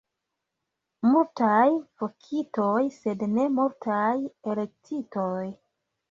Multaj 1.07 1.67
vokitoj, 2.03 2.79
sed 2.95 3.25
ne 3.33 3.45
multaj 3.59 4.09
elektitoj. 4.53 5.43